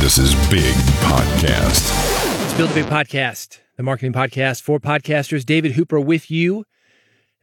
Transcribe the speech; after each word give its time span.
This 0.00 0.16
is 0.16 0.32
Big 0.48 0.74
Podcast. 1.04 1.84
It's 2.42 2.54
Build 2.54 2.70
a 2.70 2.74
Big 2.74 2.86
Podcast, 2.86 3.58
the 3.76 3.82
marketing 3.82 4.14
podcast 4.14 4.62
for 4.62 4.80
podcasters. 4.80 5.44
David 5.44 5.72
Hooper 5.72 6.00
with 6.00 6.30
you. 6.30 6.64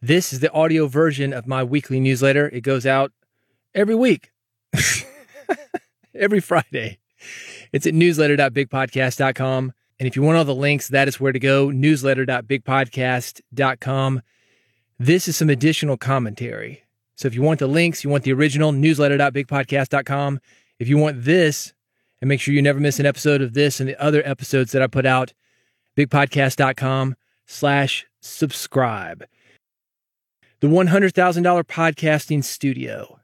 This 0.01 0.33
is 0.33 0.39
the 0.39 0.51
audio 0.51 0.87
version 0.87 1.33
of 1.33 1.45
my 1.45 1.63
weekly 1.63 1.99
newsletter. 1.99 2.49
It 2.49 2.61
goes 2.61 2.87
out 2.87 3.11
every 3.75 3.93
week, 3.93 4.31
every 6.15 6.39
Friday. 6.39 6.97
It's 7.71 7.85
at 7.85 7.93
newsletter.bigpodcast.com. 7.93 9.73
And 9.99 10.07
if 10.07 10.15
you 10.15 10.23
want 10.23 10.39
all 10.39 10.43
the 10.43 10.55
links, 10.55 10.87
that 10.89 11.07
is 11.07 11.19
where 11.19 11.31
to 11.31 11.39
go 11.39 11.69
newsletter.bigpodcast.com. 11.69 14.21
This 14.97 15.27
is 15.27 15.37
some 15.37 15.51
additional 15.51 15.95
commentary. 15.95 16.81
So 17.15 17.27
if 17.27 17.35
you 17.35 17.43
want 17.43 17.59
the 17.59 17.67
links, 17.67 18.03
you 18.03 18.09
want 18.09 18.23
the 18.23 18.33
original 18.33 18.71
newsletter.bigpodcast.com. 18.71 20.39
If 20.79 20.87
you 20.87 20.97
want 20.97 21.23
this, 21.23 21.73
and 22.21 22.27
make 22.29 22.39
sure 22.41 22.53
you 22.53 22.61
never 22.61 22.79
miss 22.79 22.99
an 22.99 23.05
episode 23.05 23.41
of 23.41 23.53
this 23.53 23.79
and 23.79 23.87
the 23.87 24.01
other 24.01 24.21
episodes 24.25 24.71
that 24.71 24.81
I 24.81 24.87
put 24.87 25.05
out, 25.05 25.33
bigpodcast.com 25.95 27.15
slash 27.45 28.05
subscribe. 28.21 29.25
The 30.59 30.67
$100,000 30.67 31.63
podcasting 31.63 32.43
studio. 32.43 33.19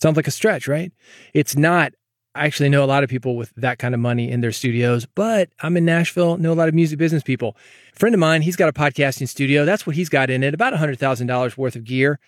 Sounds 0.00 0.16
like 0.16 0.28
a 0.28 0.32
stretch, 0.32 0.68
right? 0.68 0.92
It's 1.34 1.56
not. 1.56 1.92
I 2.34 2.46
actually 2.46 2.68
know 2.68 2.84
a 2.84 2.86
lot 2.86 3.02
of 3.02 3.10
people 3.10 3.36
with 3.36 3.52
that 3.56 3.80
kind 3.80 3.92
of 3.92 4.00
money 4.00 4.30
in 4.30 4.40
their 4.40 4.52
studios, 4.52 5.04
but 5.16 5.48
I'm 5.62 5.76
in 5.76 5.84
Nashville, 5.84 6.36
know 6.36 6.52
a 6.52 6.54
lot 6.54 6.68
of 6.68 6.74
music 6.74 6.96
business 6.96 7.24
people. 7.24 7.56
A 7.92 7.98
friend 7.98 8.14
of 8.14 8.20
mine, 8.20 8.42
he's 8.42 8.54
got 8.54 8.68
a 8.68 8.72
podcasting 8.72 9.28
studio. 9.28 9.64
That's 9.64 9.84
what 9.84 9.96
he's 9.96 10.08
got 10.08 10.30
in 10.30 10.44
it, 10.44 10.54
about 10.54 10.72
$100,000 10.72 11.56
worth 11.56 11.74
of 11.74 11.84
gear, 11.84 12.20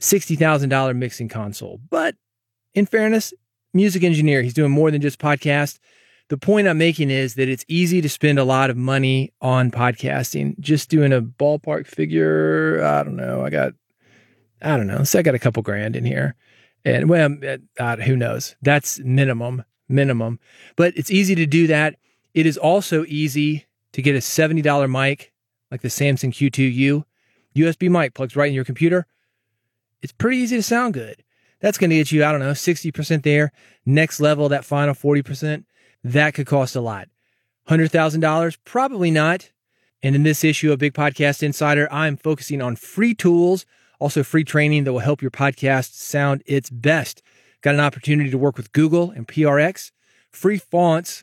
$60,000 0.00 0.96
mixing 0.96 1.28
console. 1.28 1.78
But 1.88 2.16
in 2.74 2.84
fairness, 2.84 3.32
music 3.72 4.02
engineer. 4.02 4.42
He's 4.42 4.54
doing 4.54 4.70
more 4.70 4.90
than 4.90 5.00
just 5.00 5.18
podcast. 5.18 5.78
The 6.28 6.38
point 6.38 6.66
I'm 6.66 6.78
making 6.78 7.10
is 7.10 7.34
that 7.34 7.48
it's 7.48 7.64
easy 7.68 8.00
to 8.00 8.08
spend 8.08 8.38
a 8.38 8.44
lot 8.44 8.70
of 8.70 8.76
money 8.76 9.32
on 9.40 9.70
podcasting. 9.70 10.58
Just 10.60 10.88
doing 10.88 11.12
a 11.12 11.20
ballpark 11.20 11.86
figure, 11.86 12.82
I 12.82 13.02
don't 13.02 13.16
know. 13.16 13.44
I 13.44 13.50
got, 13.50 13.74
I 14.62 14.76
don't 14.76 14.86
know. 14.86 15.04
So 15.04 15.18
I 15.18 15.22
got 15.22 15.34
a 15.34 15.38
couple 15.38 15.62
grand 15.62 15.96
in 15.96 16.04
here. 16.04 16.34
And 16.84 17.08
well, 17.08 17.36
uh, 17.78 17.96
who 17.96 18.16
knows? 18.16 18.56
That's 18.62 18.98
minimum, 19.00 19.64
minimum. 19.88 20.40
But 20.76 20.96
it's 20.96 21.10
easy 21.10 21.34
to 21.34 21.46
do 21.46 21.66
that. 21.66 21.96
It 22.34 22.46
is 22.46 22.56
also 22.56 23.04
easy 23.06 23.66
to 23.92 24.02
get 24.02 24.16
a 24.16 24.20
$70 24.20 24.90
mic 24.90 25.32
like 25.70 25.82
the 25.82 25.90
Samson 25.90 26.32
Q2U. 26.32 27.04
USB 27.56 27.90
mic 27.90 28.14
plugs 28.14 28.36
right 28.36 28.48
in 28.48 28.54
your 28.54 28.64
computer. 28.64 29.06
It's 30.00 30.12
pretty 30.12 30.38
easy 30.38 30.56
to 30.56 30.62
sound 30.62 30.94
good. 30.94 31.22
That's 31.62 31.78
going 31.78 31.90
to 31.90 31.96
get 31.96 32.10
you, 32.10 32.24
I 32.24 32.32
don't 32.32 32.40
know, 32.40 32.50
60% 32.50 33.22
there. 33.22 33.52
Next 33.86 34.20
level, 34.20 34.48
that 34.48 34.64
final 34.64 34.94
40%, 34.94 35.64
that 36.02 36.34
could 36.34 36.46
cost 36.46 36.74
a 36.74 36.80
lot. 36.80 37.08
$100,000? 37.68 38.58
Probably 38.64 39.12
not. 39.12 39.50
And 40.02 40.16
in 40.16 40.24
this 40.24 40.42
issue 40.42 40.72
of 40.72 40.80
Big 40.80 40.92
Podcast 40.92 41.40
Insider, 41.40 41.90
I'm 41.92 42.16
focusing 42.16 42.60
on 42.60 42.74
free 42.74 43.14
tools, 43.14 43.64
also 44.00 44.24
free 44.24 44.42
training 44.42 44.82
that 44.84 44.92
will 44.92 44.98
help 44.98 45.22
your 45.22 45.30
podcast 45.30 45.94
sound 45.94 46.42
its 46.46 46.68
best. 46.68 47.22
Got 47.60 47.74
an 47.74 47.80
opportunity 47.80 48.28
to 48.30 48.38
work 48.38 48.56
with 48.56 48.72
Google 48.72 49.12
and 49.12 49.28
PRX, 49.28 49.92
free 50.32 50.58
fonts, 50.58 51.22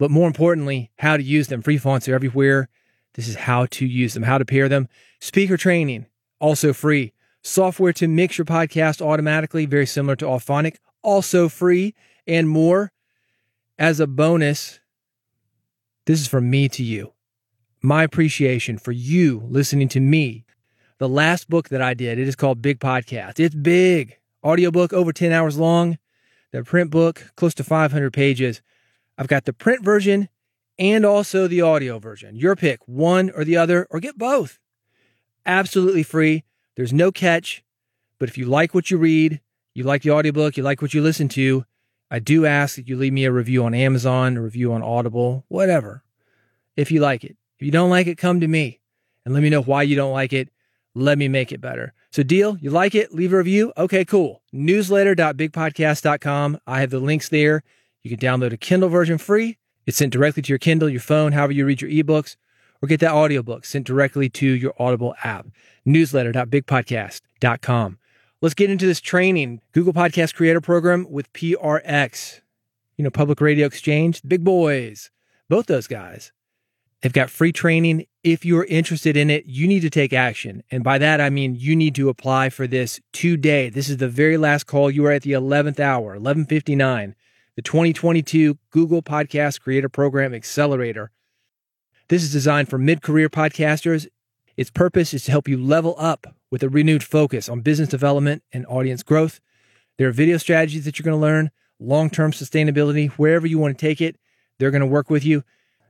but 0.00 0.10
more 0.10 0.26
importantly, 0.26 0.90
how 0.98 1.16
to 1.16 1.22
use 1.22 1.46
them. 1.46 1.62
Free 1.62 1.78
fonts 1.78 2.08
are 2.08 2.14
everywhere. 2.14 2.68
This 3.14 3.28
is 3.28 3.36
how 3.36 3.66
to 3.66 3.86
use 3.86 4.14
them, 4.14 4.24
how 4.24 4.38
to 4.38 4.44
pair 4.44 4.68
them. 4.68 4.88
Speaker 5.20 5.56
training, 5.56 6.06
also 6.40 6.72
free. 6.72 7.12
Software 7.42 7.92
to 7.94 8.06
mix 8.08 8.36
your 8.36 8.44
podcast 8.44 9.00
automatically, 9.00 9.66
very 9.66 9.86
similar 9.86 10.16
to 10.16 10.26
Auphonic, 10.26 10.76
also 11.02 11.48
free 11.48 11.94
and 12.26 12.48
more. 12.48 12.92
As 13.78 13.98
a 13.98 14.06
bonus, 14.06 14.78
this 16.04 16.20
is 16.20 16.28
from 16.28 16.50
me 16.50 16.68
to 16.68 16.82
you. 16.82 17.14
My 17.82 18.02
appreciation 18.02 18.76
for 18.76 18.92
you 18.92 19.42
listening 19.48 19.88
to 19.88 20.00
me. 20.00 20.44
The 20.98 21.08
last 21.08 21.48
book 21.48 21.70
that 21.70 21.80
I 21.80 21.94
did, 21.94 22.18
it 22.18 22.28
is 22.28 22.36
called 22.36 22.60
Big 22.60 22.78
Podcast. 22.78 23.40
It's 23.40 23.54
big. 23.54 24.18
Audiobook 24.44 24.92
over 24.92 25.12
10 25.14 25.32
hours 25.32 25.56
long. 25.58 25.96
The 26.52 26.62
print 26.62 26.90
book, 26.90 27.32
close 27.36 27.54
to 27.54 27.64
500 27.64 28.12
pages. 28.12 28.60
I've 29.16 29.28
got 29.28 29.46
the 29.46 29.54
print 29.54 29.82
version 29.82 30.28
and 30.78 31.06
also 31.06 31.46
the 31.46 31.62
audio 31.62 31.98
version. 31.98 32.36
Your 32.36 32.54
pick, 32.54 32.80
one 32.86 33.30
or 33.30 33.44
the 33.44 33.56
other, 33.56 33.86
or 33.90 34.00
get 34.00 34.18
both. 34.18 34.58
Absolutely 35.46 36.02
free. 36.02 36.44
There's 36.76 36.92
no 36.92 37.12
catch, 37.12 37.62
but 38.18 38.28
if 38.28 38.38
you 38.38 38.46
like 38.46 38.74
what 38.74 38.90
you 38.90 38.98
read, 38.98 39.40
you 39.74 39.84
like 39.84 40.02
the 40.02 40.10
audiobook, 40.10 40.56
you 40.56 40.62
like 40.62 40.82
what 40.82 40.94
you 40.94 41.02
listen 41.02 41.28
to, 41.30 41.64
I 42.10 42.18
do 42.18 42.44
ask 42.44 42.76
that 42.76 42.88
you 42.88 42.96
leave 42.96 43.12
me 43.12 43.24
a 43.24 43.32
review 43.32 43.64
on 43.64 43.74
Amazon, 43.74 44.36
a 44.36 44.42
review 44.42 44.72
on 44.72 44.82
Audible, 44.82 45.44
whatever, 45.48 46.02
if 46.76 46.90
you 46.90 47.00
like 47.00 47.24
it. 47.24 47.36
If 47.58 47.66
you 47.66 47.70
don't 47.70 47.90
like 47.90 48.06
it, 48.06 48.18
come 48.18 48.40
to 48.40 48.48
me 48.48 48.80
and 49.24 49.34
let 49.34 49.42
me 49.42 49.50
know 49.50 49.62
why 49.62 49.82
you 49.82 49.94
don't 49.94 50.12
like 50.12 50.32
it. 50.32 50.48
Let 50.94 51.18
me 51.18 51.28
make 51.28 51.52
it 51.52 51.60
better. 51.60 51.92
So, 52.10 52.24
deal, 52.24 52.56
you 52.58 52.70
like 52.70 52.96
it, 52.96 53.14
leave 53.14 53.32
a 53.32 53.36
review. 53.36 53.72
Okay, 53.76 54.04
cool. 54.04 54.42
Newsletter.bigpodcast.com. 54.52 56.60
I 56.66 56.80
have 56.80 56.90
the 56.90 56.98
links 56.98 57.28
there. 57.28 57.62
You 58.02 58.16
can 58.16 58.18
download 58.18 58.52
a 58.52 58.56
Kindle 58.56 58.88
version 58.88 59.18
free. 59.18 59.58
It's 59.86 59.98
sent 59.98 60.12
directly 60.12 60.42
to 60.42 60.48
your 60.48 60.58
Kindle, 60.58 60.88
your 60.88 61.00
phone, 61.00 61.32
however 61.32 61.52
you 61.52 61.64
read 61.64 61.80
your 61.80 61.90
ebooks 61.90 62.34
or 62.82 62.88
get 62.88 63.00
that 63.00 63.12
audiobook 63.12 63.64
sent 63.64 63.86
directly 63.86 64.28
to 64.30 64.46
your 64.46 64.74
Audible 64.78 65.14
app. 65.22 65.46
Newsletter.bigpodcast.com. 65.86 67.98
Let's 68.42 68.54
get 68.54 68.70
into 68.70 68.86
this 68.86 69.00
training. 69.00 69.60
Google 69.72 69.92
Podcast 69.92 70.34
Creator 70.34 70.62
Program 70.62 71.06
with 71.10 71.32
PRX. 71.32 72.40
You 72.96 73.04
know, 73.04 73.10
Public 73.10 73.40
Radio 73.40 73.66
Exchange, 73.66 74.22
big 74.26 74.44
boys, 74.44 75.10
both 75.48 75.66
those 75.66 75.86
guys. 75.86 76.32
They've 77.00 77.12
got 77.12 77.30
free 77.30 77.52
training. 77.52 78.06
If 78.22 78.44
you're 78.44 78.64
interested 78.64 79.16
in 79.16 79.30
it, 79.30 79.46
you 79.46 79.66
need 79.66 79.80
to 79.80 79.90
take 79.90 80.12
action. 80.12 80.62
And 80.70 80.84
by 80.84 80.98
that, 80.98 81.20
I 81.20 81.30
mean 81.30 81.54
you 81.54 81.74
need 81.74 81.94
to 81.94 82.10
apply 82.10 82.50
for 82.50 82.66
this 82.66 83.00
today. 83.12 83.70
This 83.70 83.88
is 83.88 83.96
the 83.96 84.08
very 84.08 84.36
last 84.36 84.64
call. 84.64 84.90
You 84.90 85.06
are 85.06 85.12
at 85.12 85.22
the 85.22 85.32
11th 85.32 85.80
hour, 85.80 86.18
1159, 86.18 87.14
the 87.56 87.62
2022 87.62 88.58
Google 88.70 89.02
Podcast 89.02 89.60
Creator 89.60 89.88
Program 89.88 90.34
Accelerator. 90.34 91.10
This 92.10 92.24
is 92.24 92.32
designed 92.32 92.68
for 92.68 92.76
mid 92.76 93.02
career 93.02 93.28
podcasters. 93.28 94.08
Its 94.56 94.68
purpose 94.68 95.14
is 95.14 95.24
to 95.26 95.30
help 95.30 95.46
you 95.46 95.56
level 95.56 95.94
up 95.96 96.34
with 96.50 96.64
a 96.64 96.68
renewed 96.68 97.04
focus 97.04 97.48
on 97.48 97.60
business 97.60 97.88
development 97.88 98.42
and 98.52 98.66
audience 98.66 99.04
growth. 99.04 99.38
There 99.96 100.08
are 100.08 100.12
video 100.12 100.36
strategies 100.36 100.84
that 100.84 100.98
you're 100.98 101.04
going 101.04 101.16
to 101.16 101.24
learn, 101.24 101.52
long 101.78 102.10
term 102.10 102.32
sustainability, 102.32 103.10
wherever 103.10 103.46
you 103.46 103.60
want 103.60 103.78
to 103.78 103.86
take 103.86 104.00
it, 104.00 104.16
they're 104.58 104.72
going 104.72 104.80
to 104.80 104.88
work 104.88 105.08
with 105.08 105.24
you. 105.24 105.44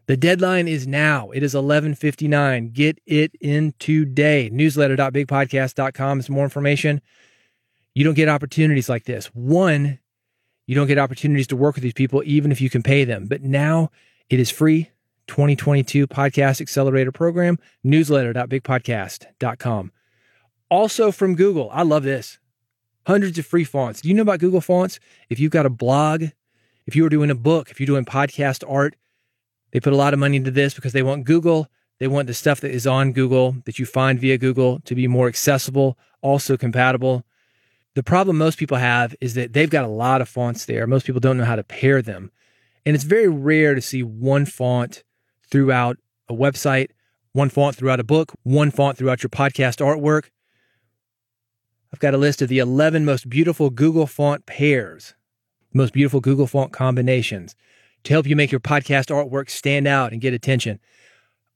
The 0.09 0.17
deadline 0.19 0.69
is 0.69 0.87
now. 0.87 1.31
It 1.31 1.43
is 1.43 1.55
11:59. 1.55 2.75
Get 2.75 2.99
it 3.07 3.35
in 3.41 3.73
today. 3.79 4.51
Newsletter.bigpodcast.com 4.53 6.21
is 6.21 6.29
more 6.29 6.45
information. 6.45 7.01
You 7.95 8.05
don't 8.05 8.13
get 8.13 8.29
opportunities 8.29 8.91
like 8.91 9.05
this. 9.05 9.29
One, 9.29 9.99
you 10.67 10.75
don't 10.75 10.87
get 10.87 10.99
opportunities 10.99 11.47
to 11.47 11.57
work 11.57 11.77
with 11.77 11.83
these 11.83 11.95
people 11.95 12.23
even 12.27 12.53
if 12.53 12.61
you 12.61 12.69
can 12.69 12.83
pay 12.83 13.05
them. 13.05 13.27
But 13.27 13.43
now 13.43 13.91
it 14.29 14.39
is 14.39 14.51
free. 14.51 14.91
2022 15.31 16.07
Podcast 16.09 16.61
Accelerator 16.61 17.13
Program, 17.13 17.57
newsletter.bigpodcast.com. 17.85 19.93
Also 20.69 21.13
from 21.13 21.37
Google, 21.37 21.71
I 21.73 21.83
love 21.83 22.03
this. 22.03 22.41
Hundreds 23.07 23.39
of 23.39 23.47
free 23.47 23.63
fonts. 23.63 24.01
Do 24.01 24.09
you 24.09 24.15
know 24.15 24.23
about 24.23 24.41
Google 24.41 24.61
Fonts? 24.61 24.99
If 25.29 25.39
you've 25.39 25.53
got 25.53 25.67
a 25.67 25.71
blog, 25.71 26.25
if 26.85 26.97
you 26.97 27.05
were 27.05 27.09
doing 27.09 27.31
a 27.31 27.37
book, 27.37 27.71
if 27.71 27.79
you're 27.79 27.87
doing 27.87 28.05
podcast 28.05 28.69
art, 28.69 28.97
they 29.71 29.79
put 29.79 29.93
a 29.93 29.97
lot 29.97 30.13
of 30.13 30.19
money 30.19 30.37
into 30.37 30.51
this 30.51 30.75
because 30.75 30.93
they 30.93 31.05
want 31.05 31.27
Google. 31.27 31.69
They 32.01 32.09
want 32.09 32.27
the 32.27 32.35
stuff 32.35 32.61
that 32.63 32.73
is 32.73 32.87
on 32.87 33.13
Google 33.13 33.55
that 33.67 33.79
you 33.79 33.87
find 33.87 34.19
via 34.19 34.37
Google 34.37 34.81
to 34.81 34.97
be 34.97 35.07
more 35.07 35.29
accessible, 35.29 35.97
also 36.23 36.57
compatible. 36.57 37.25
The 37.95 38.03
problem 38.03 38.37
most 38.37 38.59
people 38.59 38.79
have 38.79 39.15
is 39.21 39.35
that 39.35 39.53
they've 39.53 39.71
got 39.71 39.85
a 39.85 39.89
lot 39.89 40.23
of 40.23 40.29
fonts 40.29 40.65
there. 40.65 40.89
Most 40.89 41.07
people 41.07 41.21
don't 41.21 41.37
know 41.37 41.45
how 41.45 41.57
to 41.57 41.63
pair 41.63 42.03
them. 42.03 42.33
And 42.85 42.97
it's 42.97 43.05
very 43.05 43.29
rare 43.29 43.77
to 43.77 43.81
see 43.81 44.03
one 44.03 44.45
font 44.45 45.05
throughout 45.51 45.97
a 46.29 46.35
website, 46.35 46.91
one 47.33 47.49
font 47.49 47.77
throughout 47.77 48.01
a 48.01 48.05
book, 48.05 48.33
one 48.43 48.71
font 48.71 48.99
throughout 48.99 49.23
your 49.23 49.31
podcast 49.31 49.85
artwork. 49.85 50.31
I've 51.93 52.01
got 52.01 52.15
a 52.15 52.19
list 52.19 52.41
of 52.41 52.49
the 52.49 52.59
11 52.59 53.05
most 53.05 53.29
beautiful 53.29 53.71
Google 53.71 54.07
font 54.07 54.47
pairs, 54.47 55.15
most 55.73 55.93
beautiful 55.93 56.21
Google 56.21 56.47
font 56.47 56.73
combinations 56.73 57.55
to 58.05 58.13
help 58.13 58.27
you 58.27 58.37
make 58.37 58.53
your 58.53 58.61
podcast 58.61 59.09
artwork 59.09 59.51
stand 59.51 59.87
out 59.87 60.13
and 60.13 60.21
get 60.21 60.33
attention. 60.33 60.79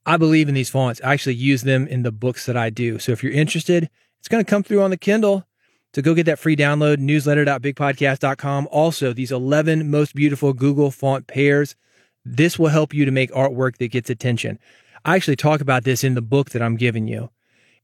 I 0.06 0.16
believe 0.16 0.48
in 0.48 0.54
these 0.54 0.70
fonts. 0.70 1.00
I 1.02 1.12
actually 1.14 1.36
use 1.36 1.62
them 1.62 1.86
in 1.86 2.02
the 2.02 2.12
books 2.12 2.46
that 2.46 2.56
I 2.56 2.70
do. 2.70 2.98
So 2.98 3.12
if 3.12 3.22
you're 3.22 3.32
interested, 3.32 3.88
it's 4.18 4.28
going 4.28 4.44
to 4.44 4.48
come 4.48 4.62
through 4.62 4.82
on 4.82 4.90
the 4.90 4.96
Kindle. 4.96 5.46
So 5.94 6.02
go 6.02 6.14
get 6.14 6.26
that 6.26 6.38
free 6.38 6.56
download, 6.56 6.98
newsletter.bigpodcast.com. 6.98 8.68
Also, 8.70 9.12
these 9.12 9.32
11 9.32 9.90
most 9.90 10.14
beautiful 10.14 10.52
Google 10.52 10.90
font 10.90 11.26
pairs. 11.26 11.76
This 12.24 12.58
will 12.58 12.68
help 12.68 12.94
you 12.94 13.04
to 13.04 13.10
make 13.10 13.30
artwork 13.32 13.76
that 13.78 13.88
gets 13.88 14.10
attention. 14.10 14.58
I 15.04 15.16
actually 15.16 15.36
talk 15.36 15.60
about 15.60 15.84
this 15.84 16.02
in 16.02 16.14
the 16.14 16.22
book 16.22 16.50
that 16.50 16.62
I'm 16.62 16.76
giving 16.76 17.06
you. 17.06 17.30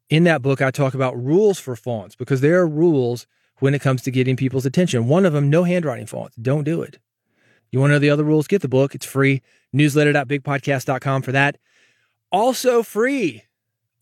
In 0.08 0.24
that 0.24 0.42
book, 0.42 0.62
I 0.62 0.70
talk 0.70 0.94
about 0.94 1.22
rules 1.22 1.60
for 1.60 1.76
fonts 1.76 2.16
because 2.16 2.40
there 2.40 2.58
are 2.60 2.66
rules 2.66 3.26
when 3.58 3.74
it 3.74 3.80
comes 3.82 4.02
to 4.02 4.10
getting 4.10 4.36
people's 4.36 4.66
attention. 4.66 5.06
One 5.06 5.26
of 5.26 5.32
them, 5.32 5.50
no 5.50 5.64
handwriting 5.64 6.06
fonts. 6.06 6.36
Don't 6.36 6.64
do 6.64 6.82
it. 6.82 6.98
You 7.70 7.78
want 7.78 7.90
to 7.90 7.94
know 7.94 7.98
the 8.00 8.10
other 8.10 8.24
rules? 8.24 8.48
Get 8.48 8.62
the 8.62 8.68
book. 8.68 8.94
It's 8.94 9.06
free. 9.06 9.42
Newsletter.bigpodcast.com 9.74 11.22
for 11.22 11.32
that. 11.32 11.58
Also 12.32 12.82
free. 12.82 13.44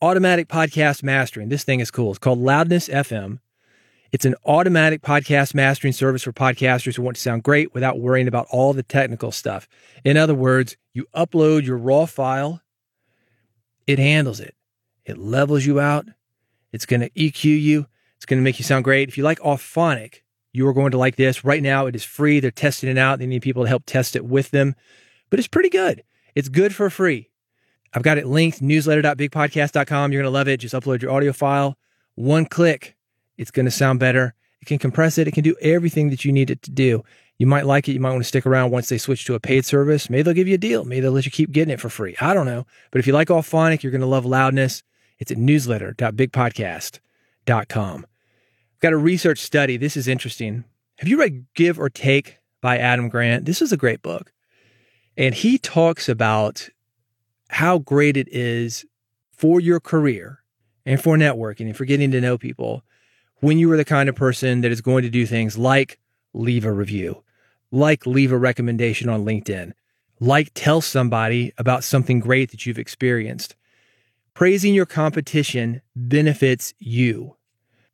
Automatic 0.01 0.49
podcast 0.49 1.03
mastering. 1.03 1.49
This 1.49 1.65
thing 1.65 1.81
is 1.81 1.91
cool. 1.91 2.11
It's 2.11 2.19
called 2.19 2.39
Loudness 2.39 2.89
FM. 2.89 3.41
It's 4.11 4.25
an 4.25 4.37
automatic 4.47 5.03
podcast 5.03 5.53
mastering 5.55 5.93
service 5.93 6.23
for 6.23 6.33
podcasters 6.33 6.97
who 6.97 7.03
want 7.03 7.17
to 7.17 7.23
sound 7.23 7.43
great 7.43 7.75
without 7.75 8.01
worrying 8.01 8.27
about 8.27 8.47
all 8.51 8.73
the 8.73 8.83
technical 8.83 9.31
stuff. 9.31 9.69
In 10.03 10.17
other 10.17 10.35
words, 10.35 10.79
you 10.95 11.07
upload 11.15 11.67
your 11.67 11.77
raw 11.77 12.07
file, 12.07 12.63
it 13.87 13.99
handles 13.99 14.41
it. 14.41 14.55
It 15.05 15.19
levels 15.19 15.67
you 15.67 15.79
out. 15.79 16.07
It's 16.73 16.87
going 16.87 17.01
to 17.01 17.11
EQ 17.11 17.45
you. 17.45 17.87
It's 18.17 18.27
going 18.27 18.39
to 18.39 18.45
make 18.45 18.59
you 18.59 18.65
sound 18.65 18.85
great. 18.85 19.09
If 19.09 19.17
you 19.17 19.25
like 19.25 19.41
Auphonic, 19.41 20.23
you 20.53 20.67
are 20.69 20.75
going 20.75 20.91
to 20.91 20.99
like 20.99 21.17
this. 21.17 21.45
Right 21.45 21.63
now, 21.63 21.87
it 21.87 21.95
is 21.95 22.05
free. 22.05 22.41
They're 22.41 22.51
testing 22.51 22.91
it 22.91 22.99
out. 22.99 23.19
They 23.19 23.27
need 23.27 23.43
people 23.43 23.63
to 23.63 23.69
help 23.69 23.85
test 23.87 24.17
it 24.17 24.25
with 24.25 24.51
them, 24.51 24.75
but 25.31 25.39
it's 25.39 25.49
pretty 25.49 25.71
good. 25.71 26.03
It's 26.35 26.49
good 26.49 26.75
for 26.75 26.91
free. 26.91 27.31
I've 27.95 28.03
got 28.03 28.19
it 28.19 28.27
linked 28.27 28.61
newsletter.bigpodcast.com. 28.61 30.13
You're 30.13 30.23
going 30.23 30.33
to 30.33 30.39
love 30.39 30.49
it. 30.49 30.61
Just 30.61 30.75
upload 30.75 31.01
your 31.01 31.11
audio 31.11 31.33
file. 31.33 31.77
One 32.15 32.45
click 32.45 32.97
it's 33.39 33.51
going 33.51 33.65
to 33.65 33.71
sound 33.71 34.01
better. 34.01 34.35
It 34.61 34.67
can 34.67 34.79
compress 34.79 35.17
it. 35.17 35.29
It 35.29 35.33
can 35.33 35.45
do 35.45 35.57
everything 35.63 36.11
that 36.11 36.25
you 36.25 36.33
need 36.33 36.51
it 36.51 36.61
to 36.63 36.71
do. 36.71 37.05
You 37.39 37.47
might 37.47 37.67
like 37.67 37.89
it. 37.89 37.93
You 37.93 38.01
might 38.01 38.11
want 38.11 38.25
to 38.25 38.29
stick 38.29 38.45
around 38.45 38.73
once 38.73 38.89
they 38.89 38.99
switch 38.99 39.25
to 39.27 39.35
a 39.35 39.41
paid 39.41 39.65
service. 39.65 40.11
Maybe 40.11 40.23
they'll 40.23 40.35
give 40.35 40.49
you 40.49 40.57
a 40.57 40.59
deal. 40.59 40.85
Maybe 40.85 41.01
they'll 41.01 41.13
let 41.13 41.25
you 41.25 41.31
keep 41.31 41.53
getting 41.53 41.73
it 41.73 41.81
for 41.81 41.89
free. 41.89 42.17
I 42.21 42.35
don't 42.35 42.47
know. 42.47 42.67
But 42.91 42.99
if 42.99 43.07
you 43.07 43.13
like 43.13 43.29
Auphonic, 43.29 43.85
you're 43.85 43.93
going 43.93 44.01
to 44.01 44.09
love 44.09 44.27
loudness. 44.27 44.83
It's 45.19 45.31
at 45.31 45.39
newsletter.bigpodcast.com. 45.39 48.07
I've 48.07 48.81
got 48.81 48.93
a 48.93 48.97
research 48.97 49.39
study. 49.39 49.77
This 49.77 49.97
is 49.97 50.09
interesting. 50.09 50.65
Have 50.99 51.09
you 51.09 51.21
read 51.21 51.47
Give 51.55 51.79
or 51.79 51.89
Take 51.89 52.39
by 52.61 52.79
Adam 52.79 53.09
Grant? 53.09 53.45
This 53.45 53.63
is 53.63 53.73
a 53.73 53.77
great 53.77 54.03
book. 54.03 54.33
And 55.17 55.33
he 55.35 55.59
talks 55.59 56.09
about 56.09 56.69
how 57.51 57.79
great 57.79 58.17
it 58.17 58.29
is 58.31 58.85
for 59.31 59.61
your 59.61 59.81
career 59.81 60.41
and 60.85 61.01
for 61.01 61.17
networking 61.17 61.67
and 61.67 61.77
for 61.77 61.85
getting 61.85 62.11
to 62.11 62.21
know 62.21 62.37
people 62.37 62.83
when 63.41 63.59
you 63.59 63.71
are 63.71 63.77
the 63.77 63.85
kind 63.85 64.09
of 64.09 64.15
person 64.15 64.63
that 64.63 64.73
is 64.73 64.81
going 64.81 65.03
to 65.03 65.11
do 65.11 65.27
things 65.27 65.57
like 65.57 65.99
leave 66.33 66.65
a 66.65 66.73
review, 66.73 67.23
like 67.71 68.07
leave 68.07 68.33
a 68.33 68.39
recommendation 68.39 69.09
on 69.09 69.25
LinkedIn, 69.25 69.73
like 70.21 70.51
tell 70.55 70.81
somebody 70.81 71.53
about 71.59 71.85
something 71.85 72.21
great 72.21 72.51
that 72.51 72.67
you've 72.67 72.79
experienced. 72.79 73.55
Praising 74.35 74.75
your 74.75 74.87
competition 74.87 75.83
benefits 75.95 76.75
you. 76.79 77.37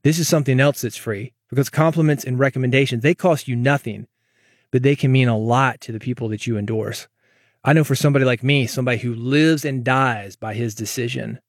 This 0.02 0.18
is 0.18 0.28
something 0.28 0.60
else 0.60 0.82
that's 0.82 0.96
free 0.96 1.32
because 1.48 1.70
compliments 1.70 2.24
and 2.24 2.38
recommendations, 2.38 3.02
they 3.02 3.14
cost 3.14 3.48
you 3.48 3.56
nothing, 3.56 4.06
but 4.70 4.82
they 4.82 4.96
can 4.96 5.12
mean 5.12 5.28
a 5.28 5.38
lot 5.38 5.80
to 5.82 5.92
the 5.92 6.00
people 6.00 6.28
that 6.28 6.46
you 6.46 6.58
endorse. 6.58 7.06
I 7.62 7.72
know 7.72 7.84
for 7.84 7.94
somebody 7.94 8.24
like 8.24 8.42
me, 8.42 8.66
somebody 8.66 8.98
who 8.98 9.14
lives 9.14 9.64
and 9.64 9.84
dies 9.84 10.36
by 10.36 10.54
his 10.54 10.74
decision, 10.74 11.40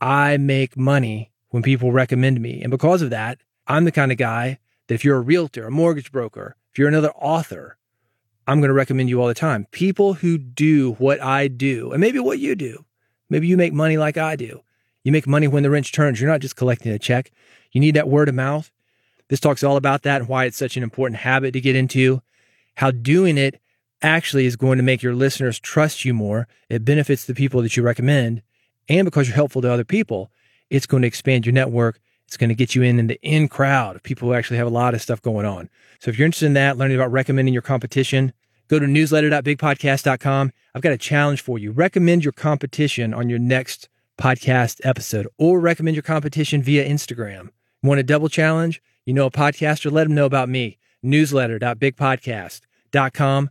I 0.00 0.36
make 0.36 0.76
money 0.76 1.29
when 1.50 1.62
people 1.62 1.92
recommend 1.92 2.40
me. 2.40 2.60
And 2.62 2.70
because 2.70 3.02
of 3.02 3.10
that, 3.10 3.38
I'm 3.66 3.84
the 3.84 3.92
kind 3.92 4.10
of 4.10 4.18
guy 4.18 4.58
that 4.88 4.94
if 4.94 5.04
you're 5.04 5.18
a 5.18 5.20
realtor, 5.20 5.66
a 5.66 5.70
mortgage 5.70 6.10
broker, 6.10 6.56
if 6.72 6.78
you're 6.78 6.88
another 6.88 7.12
author, 7.12 7.76
I'm 8.46 8.60
going 8.60 8.68
to 8.68 8.74
recommend 8.74 9.08
you 9.08 9.20
all 9.20 9.28
the 9.28 9.34
time. 9.34 9.66
People 9.70 10.14
who 10.14 10.38
do 10.38 10.92
what 10.94 11.22
I 11.22 11.48
do, 11.48 11.92
and 11.92 12.00
maybe 12.00 12.18
what 12.18 12.38
you 12.38 12.54
do. 12.54 12.84
Maybe 13.28 13.46
you 13.46 13.56
make 13.56 13.72
money 13.72 13.96
like 13.96 14.16
I 14.16 14.34
do. 14.34 14.62
You 15.04 15.12
make 15.12 15.26
money 15.26 15.46
when 15.46 15.62
the 15.62 15.70
wrench 15.70 15.92
turns. 15.92 16.20
You're 16.20 16.30
not 16.30 16.40
just 16.40 16.56
collecting 16.56 16.92
a 16.92 16.98
check. 16.98 17.30
You 17.72 17.80
need 17.80 17.94
that 17.94 18.08
word 18.08 18.28
of 18.28 18.34
mouth. 18.34 18.72
This 19.28 19.40
talks 19.40 19.62
all 19.62 19.76
about 19.76 20.02
that 20.02 20.22
and 20.22 20.28
why 20.28 20.46
it's 20.46 20.56
such 20.56 20.76
an 20.76 20.82
important 20.82 21.20
habit 21.20 21.52
to 21.52 21.60
get 21.60 21.76
into. 21.76 22.22
How 22.74 22.90
doing 22.90 23.38
it 23.38 23.60
actually 24.02 24.46
is 24.46 24.56
going 24.56 24.78
to 24.78 24.82
make 24.82 25.02
your 25.02 25.14
listeners 25.14 25.60
trust 25.60 26.04
you 26.04 26.12
more. 26.12 26.48
It 26.68 26.84
benefits 26.84 27.24
the 27.24 27.34
people 27.34 27.62
that 27.62 27.76
you 27.76 27.82
recommend. 27.82 28.42
And 28.88 29.04
because 29.04 29.28
you're 29.28 29.36
helpful 29.36 29.62
to 29.62 29.72
other 29.72 29.84
people, 29.84 30.32
it's 30.70 30.86
going 30.86 31.02
to 31.02 31.08
expand 31.08 31.44
your 31.44 31.52
network. 31.52 32.00
It's 32.26 32.36
going 32.36 32.48
to 32.48 32.54
get 32.54 32.74
you 32.74 32.82
in 32.82 32.98
in 32.98 33.08
the 33.08 33.20
in 33.22 33.48
crowd 33.48 33.96
of 33.96 34.02
people 34.02 34.28
who 34.28 34.34
actually 34.34 34.56
have 34.58 34.66
a 34.66 34.70
lot 34.70 34.94
of 34.94 35.02
stuff 35.02 35.20
going 35.20 35.44
on. 35.44 35.68
So 35.98 36.10
if 36.10 36.18
you're 36.18 36.26
interested 36.26 36.46
in 36.46 36.54
that, 36.54 36.78
learning 36.78 36.96
about 36.96 37.12
recommending 37.12 37.52
your 37.52 37.62
competition, 37.62 38.32
go 38.68 38.78
to 38.78 38.86
newsletter.bigpodcast.com. 38.86 40.52
I've 40.74 40.82
got 40.82 40.92
a 40.92 40.98
challenge 40.98 41.42
for 41.42 41.58
you. 41.58 41.72
Recommend 41.72 42.24
your 42.24 42.32
competition 42.32 43.12
on 43.12 43.28
your 43.28 43.40
next 43.40 43.88
podcast 44.16 44.80
episode 44.84 45.26
or 45.38 45.58
recommend 45.58 45.96
your 45.96 46.02
competition 46.02 46.62
via 46.62 46.88
Instagram. 46.88 47.48
Want 47.82 47.98
a 47.98 48.04
double 48.04 48.28
challenge? 48.28 48.80
You 49.04 49.14
know 49.14 49.26
a 49.26 49.30
podcaster? 49.30 49.90
Let 49.90 50.04
them 50.04 50.14
know 50.14 50.26
about 50.26 50.48
me. 50.48 50.78
Newsletter.bigpodcast.com. 51.04 53.50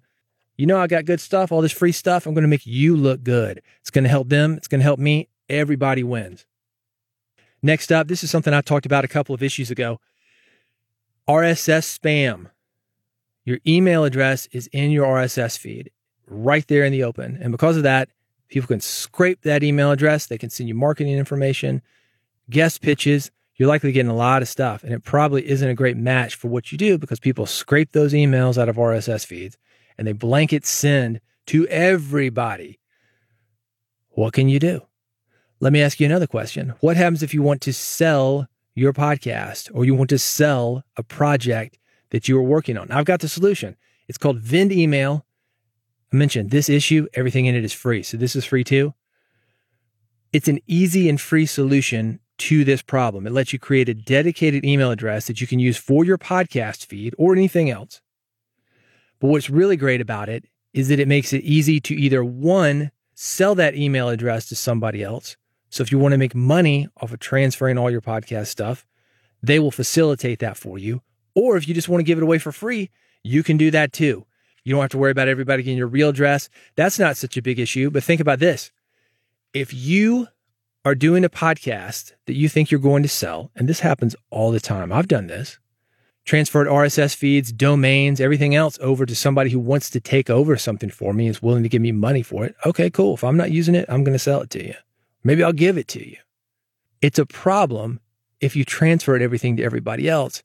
You 0.56 0.66
know 0.66 0.78
I 0.78 0.88
got 0.88 1.06
good 1.06 1.22
stuff, 1.22 1.52
all 1.52 1.62
this 1.62 1.72
free 1.72 1.92
stuff. 1.92 2.26
I'm 2.26 2.34
going 2.34 2.44
to 2.44 2.50
make 2.50 2.66
you 2.66 2.96
look 2.96 3.24
good. 3.24 3.62
It's 3.82 3.90
going 3.90 4.04
to 4.04 4.10
help 4.10 4.30
them. 4.30 4.56
It's 4.56 4.68
going 4.68 4.80
to 4.80 4.86
help 4.86 5.00
me. 5.00 5.28
Everybody 5.50 6.04
wins. 6.04 6.46
Next 7.62 7.92
up, 7.92 8.08
this 8.08 8.24
is 8.24 8.32
something 8.32 8.54
I 8.54 8.62
talked 8.62 8.86
about 8.86 9.04
a 9.04 9.10
couple 9.10 9.36
of 9.36 9.44
issues 9.44 9.72
ago 9.72 10.00
RSS 11.28 12.00
spam. 12.00 12.50
Your 13.46 13.60
email 13.68 14.04
address 14.04 14.48
is 14.52 14.68
in 14.68 14.92
your 14.92 15.06
RSS 15.06 15.58
feed 15.58 15.92
right 16.28 16.68
there 16.68 16.84
in 16.84 16.92
the 16.92 17.04
open. 17.04 17.38
And 17.42 17.52
because 17.52 17.78
of 17.78 17.84
that, 17.84 18.10
people 18.48 18.68
can 18.68 18.80
scrape 18.80 19.42
that 19.42 19.64
email 19.64 19.92
address. 19.92 20.28
They 20.28 20.38
can 20.38 20.50
send 20.50 20.70
you 20.70 20.76
marketing 20.76 21.18
information, 21.18 21.82
guest 22.50 22.82
pitches. 22.82 23.32
You're 23.56 23.70
likely 23.70 23.92
getting 23.92 24.12
a 24.12 24.16
lot 24.16 24.42
of 24.42 24.48
stuff. 24.48 24.84
And 24.84 24.94
it 24.94 25.04
probably 25.04 25.48
isn't 25.50 25.68
a 25.68 25.76
great 25.76 25.98
match 25.98 26.36
for 26.36 26.48
what 26.48 26.72
you 26.72 26.78
do 26.78 26.98
because 26.98 27.20
people 27.20 27.46
scrape 27.46 27.92
those 27.92 28.14
emails 28.14 28.58
out 28.58 28.70
of 28.70 28.78
RSS 28.78 29.26
feeds 29.26 29.58
and 29.98 30.08
they 30.08 30.14
blanket 30.14 30.66
send 30.66 31.20
to 31.48 31.68
everybody. 31.68 32.80
What 34.10 34.34
can 34.34 34.50
you 34.50 34.60
do? 34.60 34.82
Let 35.62 35.74
me 35.74 35.82
ask 35.82 36.00
you 36.00 36.06
another 36.06 36.28
question. 36.28 36.74
What 36.80 36.96
happens 36.96 37.22
if 37.22 37.34
you 37.34 37.42
want 37.42 37.60
to 37.64 37.74
sell 37.74 38.48
your 38.76 38.94
podcast 38.94 39.70
or 39.74 39.84
you 39.84 39.94
want 39.94 40.10
to 40.12 40.18
sell 40.18 40.86
a 40.96 41.04
project 41.04 41.78
that 42.12 42.30
you 42.30 42.38
are 42.38 42.44
working 42.44 42.78
on? 42.78 42.90
I've 42.92 43.04
got 43.04 43.20
the 43.20 43.28
solution. 43.28 43.76
It's 44.08 44.18
called 44.18 44.40
Vend 44.40 44.72
Email. 44.72 45.26
I 46.14 46.16
mentioned 46.16 46.52
this 46.52 46.70
issue, 46.70 47.08
everything 47.14 47.46
in 47.46 47.56
it 47.56 47.66
is 47.66 47.74
free. 47.74 48.04
So 48.04 48.16
this 48.16 48.38
is 48.38 48.46
free 48.46 48.64
too. 48.64 48.94
It's 50.32 50.48
an 50.48 50.60
easy 50.66 51.10
and 51.10 51.20
free 51.20 51.46
solution 51.46 52.22
to 52.38 52.64
this 52.64 52.82
problem. 52.82 53.28
It 53.28 53.34
lets 53.34 53.52
you 53.52 53.60
create 53.60 53.90
a 53.90 53.94
dedicated 53.94 54.64
email 54.64 54.92
address 54.92 55.28
that 55.28 55.42
you 55.42 55.48
can 55.48 55.60
use 55.60 55.76
for 55.76 56.06
your 56.06 56.18
podcast 56.18 56.86
feed 56.86 57.14
or 57.18 57.34
anything 57.34 57.70
else. 57.70 58.00
But 59.20 59.28
what's 59.28 59.50
really 59.50 59.76
great 59.76 60.00
about 60.00 60.30
it 60.30 60.46
is 60.74 60.88
that 60.88 61.02
it 61.02 61.08
makes 61.10 61.34
it 61.34 61.44
easy 61.44 61.82
to 61.82 61.96
either 61.96 62.24
one, 62.24 62.92
sell 63.14 63.56
that 63.56 63.76
email 63.76 64.08
address 64.08 64.48
to 64.48 64.56
somebody 64.56 65.04
else, 65.04 65.36
so 65.70 65.84
if 65.84 65.92
you 65.92 66.00
want 66.00 66.14
to 66.14 66.18
make 66.18 66.36
money 66.36 66.88
off 66.98 67.14
of 67.14 67.20
transferring 67.20 67.78
all 67.78 67.92
your 67.92 68.02
podcast 68.02 68.48
stuff, 68.48 68.86
they 69.42 69.60
will 69.60 69.72
facilitate 69.72 70.40
that 70.40 70.58
for 70.58 70.78
you. 70.78 71.02
Or 71.36 71.58
if 71.58 71.68
you 71.68 71.74
just 71.74 71.90
want 71.90 72.00
to 72.00 72.06
give 72.06 72.18
it 72.18 72.24
away 72.24 72.40
for 72.40 72.52
free, 72.52 72.90
you 73.24 73.44
can 73.44 73.58
do 73.58 73.72
that 73.72 73.94
too. 73.94 74.26
You 74.64 74.74
don't 74.74 74.82
have 74.82 74.92
to 74.92 74.98
worry 74.98 75.12
about 75.12 75.28
everybody 75.28 75.64
getting 75.64 75.78
your 75.78 75.88
real 75.88 76.10
address. 76.10 76.50
That's 76.76 77.00
not 77.00 77.18
such 77.18 77.38
a 77.38 77.42
big 77.42 77.60
issue. 77.60 77.90
But 77.90 78.04
think 78.04 78.20
about 78.20 78.40
this. 78.40 78.72
If 79.54 79.74
you 79.74 80.28
are 80.86 80.96
doing 80.96 81.24
a 81.24 81.30
podcast 81.30 82.14
that 82.26 82.36
you 82.36 82.50
think 82.50 82.72
you're 82.72 82.80
going 82.80 83.04
to 83.04 83.10
sell, 83.10 83.52
and 83.56 83.68
this 83.68 83.80
happens 83.80 84.16
all 84.30 84.52
the 84.52 84.60
time, 84.60 84.92
I've 84.92 85.08
done 85.08 85.28
this, 85.28 85.60
transferred 86.26 86.68
RSS 86.68 87.16
feeds, 87.16 87.52
domains, 87.52 88.20
everything 88.20 88.54
else 88.54 88.78
over 88.82 89.06
to 89.06 89.16
somebody 89.16 89.50
who 89.50 89.60
wants 89.60 89.90
to 89.92 90.00
take 90.00 90.30
over 90.30 90.58
something 90.58 90.90
for 90.90 91.14
me, 91.14 91.28
is 91.28 91.42
willing 91.42 91.64
to 91.64 91.70
give 91.70 91.82
me 91.82 91.92
money 91.92 92.22
for 92.22 92.46
it. 92.46 92.56
Okay, 92.66 92.90
cool. 92.90 93.16
If 93.16 93.24
I'm 93.24 93.38
not 93.38 93.52
using 93.52 93.76
it, 93.76 93.86
I'm 93.90 94.04
going 94.04 94.16
to 94.16 94.20
sell 94.20 94.42
it 94.42 94.50
to 94.52 94.68
you. 94.68 94.76
Maybe 95.24 95.44
I'll 95.44 95.54
give 95.54 95.78
it 95.78 95.88
to 95.90 96.08
you. 96.08 96.18
It's 97.02 97.20
a 97.20 97.26
problem 97.26 98.00
if 98.40 98.56
you 98.56 98.64
transferred 98.64 99.22
everything 99.22 99.58
to 99.58 99.64
everybody 99.64 100.08
else, 100.08 100.44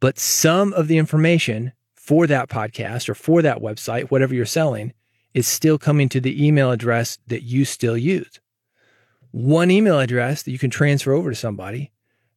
but 0.00 0.18
some 0.18 0.72
of 0.72 0.88
the 0.88 0.98
information 0.98 1.72
for 1.94 2.26
that 2.26 2.48
podcast 2.48 3.08
or 3.08 3.14
for 3.14 3.42
that 3.42 3.60
website, 3.60 4.10
whatever 4.10 4.34
you're 4.34 4.46
selling, 4.46 4.92
is 5.32 5.46
still 5.46 5.78
coming 5.78 6.08
to 6.10 6.20
the 6.20 6.46
email 6.46 6.70
address 6.70 7.18
that 7.26 7.42
you 7.42 7.64
still 7.64 7.96
use. 7.96 8.40
One 9.30 9.70
email 9.70 9.98
address 9.98 10.42
that 10.42 10.52
you 10.52 10.58
can 10.58 10.70
transfer 10.70 11.12
over 11.12 11.30
to 11.30 11.36
somebody 11.36 11.90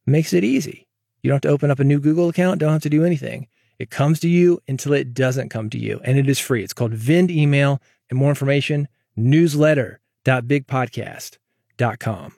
makes 0.04 0.32
it 0.32 0.44
easy. 0.44 0.86
You 1.22 1.28
don't 1.28 1.36
have 1.36 1.42
to 1.42 1.48
open 1.48 1.70
up 1.70 1.78
a 1.78 1.84
new 1.84 2.00
Google 2.00 2.28
account, 2.28 2.60
don't 2.60 2.72
have 2.72 2.82
to 2.82 2.90
do 2.90 3.04
anything. 3.04 3.46
It 3.78 3.90
comes 3.90 4.18
to 4.20 4.28
you 4.28 4.60
until 4.66 4.94
it 4.94 5.14
doesn't 5.14 5.50
come 5.50 5.70
to 5.70 5.78
you, 5.78 6.00
and 6.02 6.18
it 6.18 6.28
is 6.28 6.40
free. 6.40 6.64
It's 6.64 6.72
called 6.72 6.94
Vend 6.94 7.30
Email, 7.30 7.80
and 8.10 8.18
more 8.18 8.30
information, 8.30 8.88
newsletter.bigpodcast 9.16 11.38
com. 11.98 12.34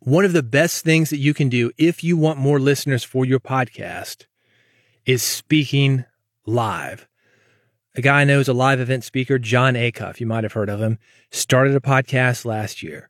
One 0.00 0.24
of 0.24 0.32
the 0.32 0.42
best 0.42 0.84
things 0.84 1.10
that 1.10 1.18
you 1.18 1.32
can 1.32 1.48
do 1.48 1.70
if 1.78 2.04
you 2.04 2.16
want 2.16 2.38
more 2.38 2.60
listeners 2.60 3.04
for 3.04 3.24
your 3.24 3.40
podcast 3.40 4.26
is 5.06 5.22
speaking 5.22 6.04
live. 6.46 7.08
A 7.94 8.02
guy 8.02 8.22
I 8.22 8.24
know 8.24 8.40
is 8.40 8.48
a 8.48 8.52
live 8.52 8.80
event 8.80 9.04
speaker, 9.04 9.38
Jon 9.38 9.74
Acuff. 9.74 10.20
You 10.20 10.26
might 10.26 10.44
have 10.44 10.52
heard 10.52 10.68
of 10.68 10.80
him. 10.80 10.98
Started 11.30 11.74
a 11.74 11.80
podcast 11.80 12.44
last 12.44 12.82
year. 12.82 13.08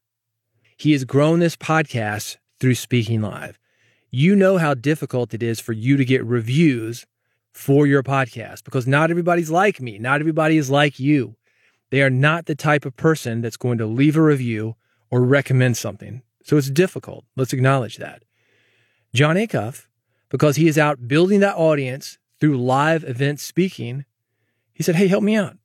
He 0.77 0.93
has 0.93 1.05
grown 1.05 1.39
this 1.39 1.57
podcast 1.57 2.37
through 2.61 2.75
speaking 2.75 3.23
live. 3.23 3.59
You 4.11 4.37
know 4.37 4.59
how 4.59 4.75
difficult 4.75 5.35
it 5.35 5.43
is 5.43 5.59
for 5.59 5.73
you 5.73 5.97
to 5.97 6.05
get 6.05 6.25
reviews 6.25 7.07
for 7.53 7.87
your 7.87 8.03
podcast 8.03 8.63
because 8.65 8.87
not 8.87 9.11
everybody's 9.11 9.51
like 9.51 9.81
me. 9.81 9.99
Not 9.99 10.21
everybody 10.21 10.59
is 10.59 10.71
like 10.71 11.01
you. 11.01 11.37
They 11.95 12.03
are 12.03 12.11
not 12.11 12.47
the 12.47 12.57
type 12.57 12.85
of 12.85 12.97
person 12.97 13.41
that's 13.41 13.57
going 13.57 13.79
to 13.79 13.87
leave 13.87 14.17
a 14.17 14.21
review 14.21 14.75
or 15.13 15.23
recommend 15.23 15.77
something. 15.77 16.23
So 16.43 16.57
it's 16.57 16.69
difficult. 16.69 17.25
Let's 17.37 17.53
acknowledge 17.53 17.99
that. 17.99 18.25
Jon 19.15 19.37
Acuff, 19.37 19.87
because 20.29 20.57
he 20.57 20.67
is 20.67 20.77
out 20.77 21.07
building 21.07 21.39
that 21.39 21.55
audience 21.55 22.19
through 22.41 22.59
live 22.59 23.05
event 23.05 23.39
speaking, 23.39 24.07
he 24.73 24.83
said, 24.83 24.97
Hey, 24.97 25.07
help 25.07 25.23
me 25.23 25.37
out. 25.37 25.57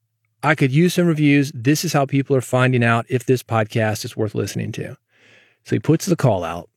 I 0.43 0.53
could 0.53 0.71
use 0.71 0.93
some 0.93 1.07
reviews. 1.07 1.51
This 1.55 1.83
is 1.83 1.93
how 1.93 2.05
people 2.05 2.35
are 2.35 2.41
finding 2.41 2.83
out 2.83 3.07
if 3.09 3.25
this 3.25 3.41
podcast 3.41 4.05
is 4.05 4.15
worth 4.15 4.35
listening 4.35 4.71
to. 4.73 4.97
So 5.63 5.77
he 5.77 5.79
puts 5.79 6.05
the 6.05 6.15
call 6.15 6.43
out 6.43 6.69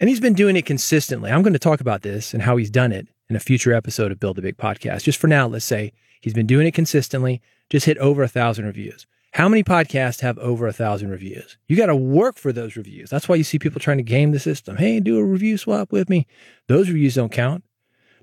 and 0.00 0.08
he's 0.08 0.18
been 0.18 0.32
doing 0.32 0.56
it 0.56 0.64
consistently. 0.64 1.30
I'm 1.30 1.42
going 1.42 1.52
to 1.52 1.58
talk 1.58 1.82
about 1.82 2.00
this 2.00 2.32
and 2.32 2.42
how 2.42 2.56
he's 2.56 2.70
done 2.70 2.90
it 2.90 3.06
in 3.28 3.36
a 3.36 3.40
future 3.40 3.72
episode 3.72 4.12
of 4.12 4.20
Build 4.20 4.38
a 4.38 4.42
Big 4.42 4.56
Podcast. 4.56 5.04
Just 5.04 5.20
for 5.20 5.28
now, 5.28 5.46
let's 5.46 5.64
say 5.64 5.92
he's 6.20 6.34
been 6.34 6.46
doing 6.46 6.66
it 6.66 6.74
consistently, 6.74 7.40
just 7.70 7.86
hit 7.86 7.98
over 7.98 8.22
a 8.22 8.28
thousand 8.28 8.66
reviews. 8.66 9.06
How 9.32 9.48
many 9.48 9.64
podcasts 9.64 10.20
have 10.20 10.38
over 10.38 10.66
a 10.66 10.72
thousand 10.72 11.10
reviews? 11.10 11.56
You 11.66 11.76
got 11.76 11.86
to 11.86 11.96
work 11.96 12.38
for 12.38 12.52
those 12.52 12.76
reviews. 12.76 13.10
That's 13.10 13.28
why 13.28 13.34
you 13.34 13.42
see 13.42 13.58
people 13.58 13.80
trying 13.80 13.96
to 13.96 14.04
game 14.04 14.30
the 14.30 14.38
system. 14.38 14.76
Hey, 14.76 15.00
do 15.00 15.18
a 15.18 15.24
review 15.24 15.58
swap 15.58 15.90
with 15.90 16.08
me. 16.08 16.26
Those 16.68 16.88
reviews 16.88 17.16
don't 17.16 17.32
count. 17.32 17.64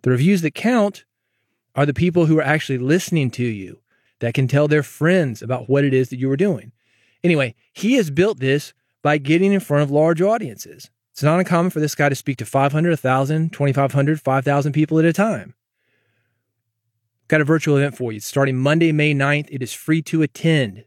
The 0.03 0.11
reviews 0.11 0.41
that 0.41 0.55
count 0.55 1.03
are 1.75 1.85
the 1.85 1.93
people 1.93 2.27
who 2.27 2.39
are 2.39 2.43
actually 2.43 2.77
listening 2.77 3.29
to 3.31 3.43
you 3.43 3.81
that 4.19 4.33
can 4.33 4.47
tell 4.47 4.67
their 4.67 4.83
friends 4.83 5.41
about 5.41 5.67
what 5.67 5.83
it 5.83 5.93
is 5.93 6.09
that 6.09 6.19
you 6.19 6.29
were 6.29 6.37
doing. 6.37 6.71
Anyway, 7.23 7.55
he 7.73 7.95
has 7.95 8.09
built 8.09 8.39
this 8.39 8.73
by 9.01 9.17
getting 9.17 9.51
in 9.51 9.59
front 9.59 9.83
of 9.83 9.91
large 9.91 10.21
audiences. 10.21 10.89
It's 11.21 11.23
not 11.23 11.37
uncommon 11.37 11.69
for 11.69 11.79
this 11.79 11.93
guy 11.93 12.09
to 12.09 12.15
speak 12.15 12.37
to 12.37 12.47
500, 12.47 12.89
1,000, 12.89 13.53
2,500, 13.53 14.19
5,000 14.19 14.71
people 14.73 14.97
at 14.97 15.05
a 15.05 15.13
time. 15.13 15.53
Got 17.27 17.41
a 17.41 17.43
virtual 17.43 17.77
event 17.77 17.95
for 17.95 18.11
you. 18.11 18.19
Starting 18.19 18.57
Monday, 18.57 18.91
May 18.91 19.13
9th. 19.13 19.47
It 19.51 19.61
is 19.61 19.71
free 19.71 20.01
to 20.01 20.23
attend. 20.23 20.83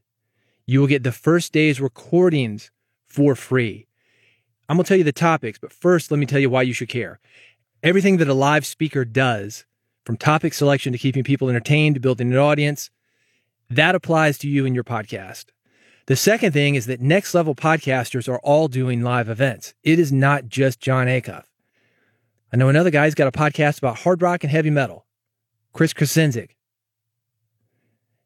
You 0.66 0.80
will 0.80 0.88
get 0.88 1.04
the 1.04 1.12
first 1.12 1.52
day's 1.52 1.80
recordings 1.80 2.72
for 3.06 3.36
free. 3.36 3.86
I'm 4.68 4.76
going 4.76 4.82
to 4.82 4.88
tell 4.88 4.98
you 4.98 5.04
the 5.04 5.12
topics, 5.12 5.60
but 5.60 5.72
first, 5.72 6.10
let 6.10 6.18
me 6.18 6.26
tell 6.26 6.40
you 6.40 6.50
why 6.50 6.62
you 6.62 6.72
should 6.72 6.88
care. 6.88 7.20
Everything 7.84 8.16
that 8.16 8.26
a 8.26 8.34
live 8.34 8.66
speaker 8.66 9.04
does, 9.04 9.64
from 10.04 10.16
topic 10.16 10.52
selection 10.52 10.90
to 10.90 10.98
keeping 10.98 11.22
people 11.22 11.48
entertained 11.48 11.94
to 11.94 12.00
building 12.00 12.32
an 12.32 12.38
audience, 12.38 12.90
that 13.70 13.94
applies 13.94 14.36
to 14.38 14.48
you 14.48 14.66
and 14.66 14.74
your 14.74 14.82
podcast. 14.82 15.52
The 16.06 16.16
second 16.16 16.52
thing 16.52 16.74
is 16.74 16.84
that 16.86 17.00
next 17.00 17.32
level 17.34 17.54
podcasters 17.54 18.28
are 18.28 18.38
all 18.40 18.68
doing 18.68 19.00
live 19.00 19.30
events. 19.30 19.72
It 19.82 19.98
is 19.98 20.12
not 20.12 20.48
just 20.48 20.78
Jon 20.78 21.06
Acuff. 21.06 21.44
I 22.52 22.56
know 22.56 22.68
another 22.68 22.90
guy 22.90 23.04
who's 23.04 23.14
got 23.14 23.26
a 23.26 23.32
podcast 23.32 23.78
about 23.78 24.00
hard 24.00 24.20
rock 24.20 24.44
and 24.44 24.50
heavy 24.50 24.68
metal, 24.68 25.06
Chris 25.72 25.94
Krasinski. 25.94 26.56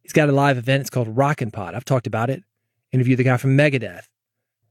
He's 0.02 0.12
got 0.12 0.28
a 0.28 0.32
live 0.32 0.58
event. 0.58 0.80
It's 0.80 0.90
called 0.90 1.16
Rockin' 1.16 1.52
Pod. 1.52 1.74
I've 1.74 1.84
talked 1.84 2.08
about 2.08 2.30
it. 2.30 2.42
Interviewed 2.90 3.18
the 3.18 3.24
guy 3.24 3.36
from 3.36 3.56
Megadeth. 3.56 4.08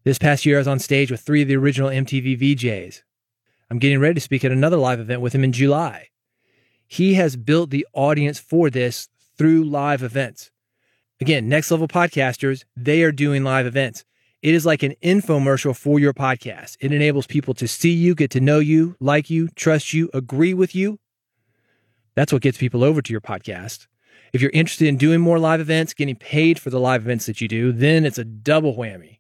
This 0.04 0.18
past 0.18 0.46
year, 0.46 0.58
I 0.58 0.60
was 0.60 0.68
on 0.68 0.80
stage 0.80 1.10
with 1.10 1.22
three 1.22 1.44
of 1.44 1.48
the 1.48 1.56
original 1.56 1.90
MTV 1.90 2.40
VJs. 2.40 3.04
I'm 3.70 3.80
getting 3.80 4.00
ready 4.00 4.16
to 4.16 4.22
speak 4.22 4.44
at 4.44 4.52
another 4.52 4.78
live 4.78 5.00
event 5.00 5.22
with 5.22 5.34
him 5.34 5.44
in 5.44 5.54
July. 5.54 6.08
He 6.88 7.14
has 7.14 7.36
built 7.38 7.70
the 7.70 7.88
audience 7.94 8.40
for 8.40 8.70
this 8.70 9.08
through 9.38 9.64
live 9.64 10.04
events. 10.04 10.52
Again, 11.20 11.50
next 11.50 11.72
level 11.72 11.88
podcasters, 11.88 12.64
they 12.76 13.02
are 13.02 13.12
doing 13.12 13.44
live 13.44 13.66
events. 13.66 14.06
It 14.44 14.54
is 14.54 14.68
like 14.68 14.84
an 14.84 14.94
infomercial 15.02 15.76
for 15.76 16.00
your 16.00 16.14
podcast. 16.14 16.78
It 16.80 16.92
enables 16.92 17.26
people 17.26 17.56
to 17.56 17.68
see 17.68 17.92
you, 17.92 18.14
get 18.14 18.30
to 18.32 18.40
know 18.40 18.60
you, 18.60 18.96
like 19.00 19.28
you, 19.28 19.48
trust 19.56 19.94
you, 19.94 20.12
agree 20.14 20.54
with 20.54 20.76
you. 20.76 21.00
That's 22.14 22.32
what 22.32 22.44
gets 22.44 22.60
people 22.60 22.84
over 22.84 23.02
to 23.02 23.12
your 23.12 23.22
podcast. 23.22 23.88
If 24.32 24.42
you're 24.42 24.52
interested 24.54 24.88
in 24.88 24.98
doing 24.98 25.20
more 25.20 25.40
live 25.40 25.60
events, 25.60 25.96
getting 25.96 26.16
paid 26.16 26.60
for 26.60 26.70
the 26.70 26.80
live 26.80 27.02
events 27.02 27.26
that 27.26 27.42
you 27.42 27.48
do, 27.48 27.72
then 27.72 28.06
it's 28.06 28.20
a 28.20 28.24
double 28.24 28.76
whammy. 28.76 29.18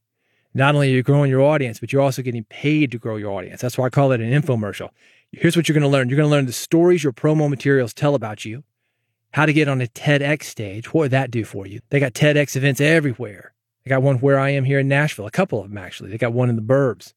Not 0.53 0.75
only 0.75 0.91
are 0.91 0.95
you 0.97 1.03
growing 1.03 1.31
your 1.31 1.41
audience, 1.41 1.79
but 1.79 1.91
you're 1.91 2.01
also 2.03 2.21
getting 2.21 2.43
paid 2.43 2.91
to 2.91 2.99
grow 2.99 3.15
your 3.15 3.31
audience. 3.31 3.59
That's 3.59 3.75
why 3.75 3.87
I 3.87 3.89
call 3.89 4.11
it 4.11 4.21
an 4.21 4.39
infomercial. 4.39 4.89
Here's 5.31 5.55
what 5.57 5.67
you're 5.67 5.73
going 5.73 5.81
to 5.81 5.87
learn. 5.87 6.09
You're 6.09 6.17
going 6.17 6.29
to 6.29 6.35
learn 6.35 6.45
the 6.45 6.53
stories 6.53 7.03
your 7.03 7.13
promo 7.13 7.49
materials 7.49 7.95
tell 7.95 8.13
about 8.13 8.45
you 8.45 8.63
how 9.31 9.45
to 9.45 9.53
get 9.53 9.67
on 9.67 9.81
a 9.81 9.87
TEDx 9.87 10.43
stage. 10.43 10.93
What 10.93 11.01
would 11.01 11.11
that 11.11 11.31
do 11.31 11.43
for 11.43 11.67
you? 11.67 11.81
They 11.89 11.99
got 11.99 12.13
TEDx 12.13 12.55
events 12.55 12.81
everywhere. 12.81 13.53
They 13.83 13.89
got 13.89 14.01
one 14.01 14.17
where 14.17 14.39
I 14.39 14.49
am 14.49 14.65
here 14.65 14.79
in 14.79 14.87
Nashville, 14.87 15.27
a 15.27 15.31
couple 15.31 15.61
of 15.61 15.69
them 15.69 15.77
actually. 15.77 16.09
They 16.09 16.17
got 16.17 16.33
one 16.33 16.49
in 16.49 16.55
the 16.55 16.61
burbs. 16.61 17.13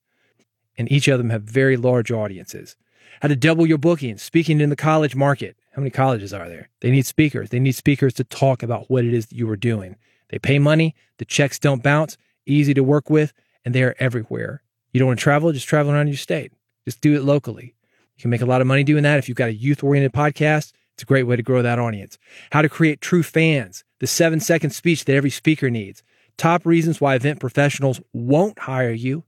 And 0.79 0.91
each 0.91 1.09
of 1.09 1.19
them 1.19 1.31
have 1.31 1.43
very 1.43 1.77
large 1.77 2.11
audiences. 2.11 2.77
How 3.21 3.29
to 3.29 3.37
double 3.37 3.67
your 3.67 3.79
bookings, 3.79 4.23
speaking 4.23 4.61
in 4.61 4.71
the 4.71 4.77
college 4.77 5.15
market. 5.15 5.57
How 5.73 5.81
many 5.81 5.91
colleges 5.91 6.33
are 6.33 6.49
there? 6.49 6.71
They 6.81 6.91
need 6.91 7.07
speakers. 7.07 7.51
They 7.51 7.61
need 7.61 7.75
speakers 7.75 8.15
to 8.15 8.25
talk 8.25 8.63
about 8.63 8.91
what 8.91 9.05
it 9.05 9.13
is 9.13 9.27
that 9.27 9.37
you 9.37 9.49
are 9.51 9.57
doing. 9.57 9.97
They 10.31 10.39
pay 10.39 10.59
money, 10.59 10.95
the 11.19 11.25
checks 11.25 11.59
don't 11.59 11.83
bounce, 11.83 12.17
easy 12.47 12.73
to 12.75 12.83
work 12.83 13.11
with, 13.11 13.33
and 13.65 13.75
they 13.75 13.83
are 13.83 13.97
everywhere. 13.99 14.63
You 14.93 15.01
don't 15.01 15.09
want 15.09 15.19
to 15.19 15.23
travel, 15.23 15.53
just 15.53 15.69
travel 15.69 15.93
around 15.93 16.09
your 16.09 16.17
state. 16.17 16.53
Just 16.85 17.01
do 17.01 17.15
it 17.15 17.23
locally. 17.23 17.75
You 18.17 18.23
can 18.23 18.31
make 18.31 18.43
a 18.43 18.47
lot 18.47 18.61
of 18.61 18.67
money 18.67 18.85
doing 18.85 19.03
that 19.03 19.19
if 19.19 19.29
you've 19.29 19.37
got 19.37 19.49
a 19.49 19.55
youth 19.55 19.83
oriented 19.83 20.13
podcast 20.13 20.73
it's 21.01 21.05
a 21.05 21.07
great 21.07 21.23
way 21.23 21.35
to 21.35 21.43
grow 21.43 21.63
that 21.63 21.79
audience. 21.79 22.19
How 22.53 22.61
to 22.61 22.69
create 22.69 23.01
true 23.01 23.23
fans, 23.23 23.85
the 24.01 24.07
seven 24.07 24.39
second 24.39 24.73
speech 24.73 25.07
that 25.07 25.17
every 25.17 25.31
speaker 25.31 25.71
needs. 25.71 26.03
Top 26.37 26.67
reasons 26.67 27.01
why 27.01 27.15
event 27.15 27.41
professionals 27.41 28.03
won't 28.13 28.59
hire 28.59 28.93
you. 28.93 29.25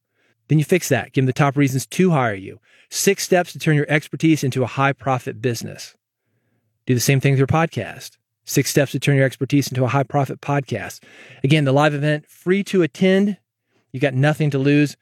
Then 0.48 0.58
you 0.58 0.66
fix 0.66 0.90
that. 0.90 1.14
Give 1.14 1.22
them 1.22 1.26
the 1.26 1.32
top 1.32 1.56
reasons 1.56 1.86
to 1.86 2.10
hire 2.10 2.34
you. 2.34 2.60
Six 2.90 3.24
steps 3.24 3.52
to 3.52 3.58
turn 3.58 3.74
your 3.74 3.86
expertise 3.88 4.44
into 4.44 4.62
a 4.62 4.66
high 4.66 4.92
profit 4.92 5.40
business. 5.40 5.96
Do 6.84 6.92
the 6.92 7.00
same 7.00 7.20
thing 7.20 7.32
with 7.32 7.38
your 7.38 7.46
podcast. 7.46 8.18
Six 8.44 8.68
steps 8.68 8.92
to 8.92 9.00
turn 9.00 9.16
your 9.16 9.24
expertise 9.24 9.68
into 9.68 9.84
a 9.84 9.88
high 9.88 10.02
profit 10.02 10.42
podcast. 10.42 11.02
Again, 11.42 11.64
the 11.64 11.72
live 11.72 11.94
event, 11.94 12.26
free 12.28 12.62
to 12.64 12.82
attend. 12.82 13.38
You 13.92 14.00
got 14.00 14.12
nothing 14.12 14.50
to 14.50 14.58
lose. 14.58 14.98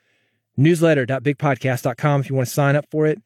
Newsletter.bigpodcast.com 0.57 2.21
if 2.21 2.31
you 2.31 2.37
want 2.37 2.47
to 2.47 2.55
sign 2.55 2.77
up 2.77 2.87
for 2.93 3.07
it. 3.09 3.21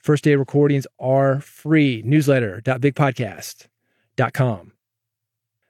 First 0.00 0.24
day 0.24 0.34
recordings 0.34 0.86
are 0.98 1.40
free. 1.40 2.02
Newsletter.bigpodcast.com. 2.02 4.72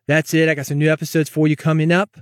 That's 0.07 0.35
it. 0.35 0.49
I 0.49 0.55
got 0.55 0.67
some 0.67 0.79
new 0.79 0.91
episodes 0.91 1.29
for 1.29 1.49
you 1.49 1.57
coming 1.57 1.93
up. 1.93 2.17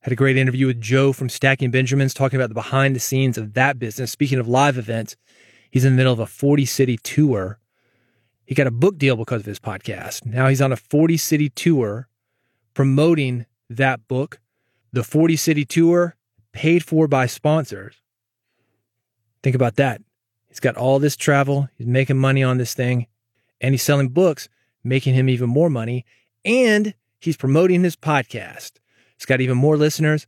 Had 0.00 0.12
a 0.12 0.16
great 0.16 0.36
interview 0.36 0.66
with 0.66 0.80
Joe 0.80 1.12
from 1.12 1.28
Stacking 1.28 1.70
Benjamins 1.70 2.14
talking 2.14 2.38
about 2.38 2.48
the 2.48 2.54
behind 2.54 2.94
the 2.94 3.00
scenes 3.00 3.36
of 3.36 3.54
that 3.54 3.78
business. 3.78 4.12
Speaking 4.12 4.38
of 4.38 4.48
live 4.48 4.78
events, 4.78 5.16
he's 5.70 5.84
in 5.84 5.92
the 5.92 5.96
middle 5.96 6.12
of 6.12 6.20
a 6.20 6.26
40 6.26 6.64
city 6.66 6.96
tour. 6.98 7.58
He 8.44 8.54
got 8.54 8.66
a 8.66 8.70
book 8.70 8.98
deal 8.98 9.16
because 9.16 9.40
of 9.40 9.46
his 9.46 9.58
podcast. 9.58 10.26
Now 10.26 10.48
he's 10.48 10.62
on 10.62 10.72
a 10.72 10.76
40 10.76 11.16
city 11.16 11.48
tour 11.48 12.08
promoting 12.74 13.46
that 13.68 14.06
book. 14.08 14.40
The 14.92 15.04
40 15.04 15.36
city 15.36 15.64
tour 15.64 16.16
paid 16.52 16.84
for 16.84 17.06
by 17.06 17.26
sponsors. 17.26 17.96
Think 19.42 19.54
about 19.54 19.76
that. 19.76 20.02
He's 20.50 20.60
got 20.60 20.76
all 20.76 20.98
this 20.98 21.16
travel. 21.16 21.68
He's 21.78 21.86
making 21.86 22.18
money 22.18 22.42
on 22.42 22.58
this 22.58 22.74
thing 22.74 23.06
and 23.60 23.72
he's 23.72 23.82
selling 23.82 24.08
books, 24.08 24.48
making 24.84 25.14
him 25.14 25.28
even 25.28 25.48
more 25.48 25.70
money. 25.70 26.04
And 26.44 26.94
he's 27.20 27.36
promoting 27.36 27.82
his 27.82 27.96
podcast. 27.96 28.72
He's 29.16 29.26
got 29.26 29.40
even 29.40 29.56
more 29.56 29.76
listeners. 29.76 30.26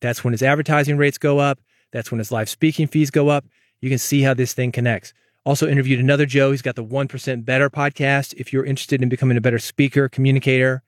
That's 0.00 0.24
when 0.24 0.32
his 0.32 0.42
advertising 0.42 0.96
rates 0.96 1.18
go 1.18 1.38
up. 1.38 1.60
That's 1.92 2.10
when 2.10 2.18
his 2.18 2.32
live 2.32 2.48
speaking 2.48 2.86
fees 2.86 3.10
go 3.10 3.28
up. 3.28 3.44
You 3.80 3.88
can 3.88 3.98
see 3.98 4.22
how 4.22 4.34
this 4.34 4.54
thing 4.54 4.72
connects. 4.72 5.12
Also 5.44 5.68
interviewed 5.68 6.00
another 6.00 6.26
Joe. 6.26 6.50
He's 6.50 6.62
got 6.62 6.76
the 6.76 6.84
1% 6.84 7.44
Better 7.44 7.70
podcast. 7.70 8.34
If 8.34 8.52
you're 8.52 8.64
interested 8.64 9.02
in 9.02 9.08
becoming 9.08 9.36
a 9.36 9.40
better 9.40 9.58
speaker, 9.58 10.08
communicator, 10.08 10.82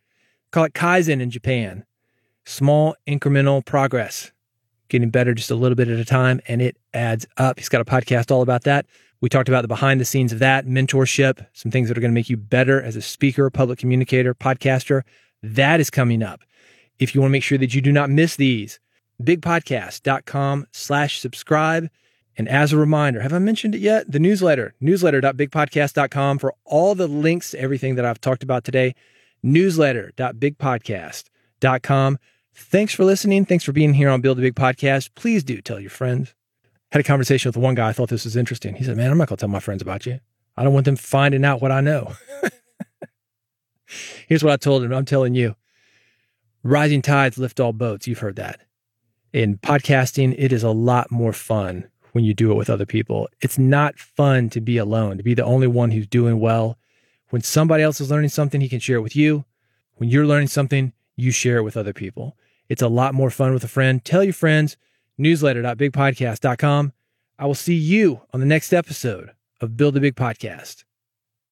call 0.51 0.65
it 0.65 0.75
Kaizen 0.75 1.21
in 1.21 1.31
Japan. 1.31 1.85
Small 2.45 2.95
incremental 3.07 3.65
progress 3.65 4.33
getting 4.91 5.11
better 5.11 5.35
just 5.35 5.51
a 5.51 5.55
little 5.55 5.77
bit 5.77 5.89
at 5.89 5.99
a 5.99 6.05
time, 6.05 6.41
and 6.47 6.61
it 6.61 6.77
adds 6.93 7.27
up. 7.37 7.59
He's 7.59 7.69
got 7.69 7.81
a 7.81 7.85
podcast 7.85 8.31
all 8.31 8.43
about 8.43 8.65
that. 8.65 8.87
We 9.21 9.29
talked 9.29 9.49
about 9.49 9.63
the 9.63 9.69
behind 9.69 10.01
the 10.01 10.05
scenes 10.05 10.33
of 10.33 10.39
that, 10.39 10.67
mentorship, 10.67 11.47
some 11.53 11.71
things 11.71 11.89
that 11.89 11.97
are 11.97 12.01
going 12.01 12.11
to 12.11 12.15
make 12.15 12.31
you 12.31 12.37
better 12.37 12.83
as 12.83 12.97
a 12.97 13.03
speaker, 13.03 13.49
public 13.51 13.79
communicator, 13.79 14.35
podcaster. 14.35 15.03
That 15.43 15.81
is 15.81 15.91
coming 15.91 16.23
up. 16.23 16.41
If 16.99 17.15
you 17.15 17.21
want 17.21 17.31
to 17.31 17.33
make 17.33 17.43
sure 17.43 17.59
that 17.59 17.75
you 17.75 17.81
do 17.81 17.93
not 17.93 18.11
miss 18.11 18.37
these, 18.37 18.79
bigpodcast.com 19.23 20.67
slash 20.73 21.21
subscribe. 21.21 21.89
And 22.37 22.49
as 22.49 22.73
a 22.73 22.79
reminder, 22.79 23.21
have 23.21 23.35
I 23.35 23.39
mentioned 23.39 23.75
it 23.75 23.81
yet? 23.81 24.11
The 24.11 24.19
newsletter, 24.19 24.75
newsletter.bigpodcast.com 24.81 26.39
for 26.39 26.55
all 26.65 26.95
the 26.95 27.07
links 27.07 27.51
to 27.51 27.61
everything 27.61 27.97
that 27.97 28.07
I've 28.07 28.21
talked 28.21 28.43
about 28.43 28.65
today. 28.65 28.95
Newsletter.bigpodcast.com. 29.45 32.19
Thanks 32.61 32.95
for 32.95 33.05
listening. 33.05 33.47
Thanks 33.47 33.65
for 33.65 33.73
being 33.73 33.95
here 33.95 34.11
on 34.11 34.21
Build 34.21 34.39
a 34.39 34.43
Big 34.43 34.55
Podcast. 34.55 35.11
Please 35.15 35.43
do 35.43 35.61
tell 35.61 35.81
your 35.81 35.91
friends. 35.91 36.35
Had 36.93 37.01
a 37.01 37.05
conversation 37.05 37.49
with 37.49 37.57
one 37.57 37.75
guy. 37.75 37.89
I 37.89 37.93
thought 37.93 38.11
this 38.11 38.25
was 38.25 38.37
interesting. 38.37 38.75
He 38.77 38.85
said, 38.85 38.97
Man, 38.97 39.11
I'm 39.11 39.19
not 39.19 39.29
going 39.29 39.39
to 39.39 39.41
tell 39.41 39.49
my 39.49 39.61
friends 39.61 39.83
about 39.83 40.07
you. 40.07 40.21
I 40.57 40.63
don't 40.63 40.75
want 40.75 40.85
them 40.85 40.97
finding 40.97 41.45
out 41.45 41.63
what 41.63 41.73
I 41.73 41.81
know. 41.81 42.15
Here's 44.29 44.45
what 44.45 44.53
I 44.53 44.57
told 44.57 44.85
him 44.85 44.93
I'm 44.93 45.05
telling 45.05 45.35
you 45.35 45.57
rising 46.63 47.03
tides 47.03 47.39
lift 47.39 47.59
all 47.59 47.73
boats. 47.73 48.07
You've 48.07 48.19
heard 48.19 48.37
that. 48.37 48.61
In 49.33 49.57
podcasting, 49.59 50.35
it 50.39 50.53
is 50.53 50.63
a 50.63 50.71
lot 50.71 51.11
more 51.11 51.33
fun 51.33 51.89
when 52.13 52.25
you 52.25 52.35
do 52.35 52.53
it 52.53 52.57
with 52.57 52.71
other 52.71 52.87
people. 52.87 53.29
It's 53.41 53.59
not 53.59 53.99
fun 53.99 54.51
to 54.51 54.61
be 54.61 54.77
alone, 54.77 55.17
to 55.17 55.23
be 55.23 55.35
the 55.35 55.45
only 55.45 55.67
one 55.67 55.91
who's 55.93 56.07
doing 56.07 56.39
well 56.39 56.79
When 57.31 57.43
somebody 57.43 57.83
else 57.83 58.01
is 58.01 58.11
learning 58.11 58.31
something, 58.31 58.61
he 58.61 58.69
can 58.69 58.81
share 58.81 58.99
it 58.99 59.03
with 59.03 59.17
you. 59.17 59.45
When 59.95 60.11
you're 60.11 60.27
learning 60.27 60.49
something, 60.49 60.93
you 61.17 61.31
share 61.31 61.59
it 61.59 61.63
with 61.63 61.77
other 61.77 61.93
people. 61.93 62.37
It's 62.71 62.81
a 62.81 62.89
lot 62.89 63.15
more 63.15 63.31
fun 63.31 63.53
with 63.53 63.65
a 63.65 63.69
friend. 63.69 64.03
Tell 64.03 64.25
your 64.25 64.33
friends, 64.33 64.79
newsletter.bigpodcast.com. 65.19 66.93
I 67.39 67.47
will 67.47 67.55
see 67.55 67.75
you 67.75 68.23
on 68.33 68.41
the 68.41 68.47
next 68.47 68.73
episode 68.73 69.33
of 69.61 69.77
Build 69.77 69.97
a 69.97 70.01
Big 70.01 70.15
Podcast. 70.15 70.85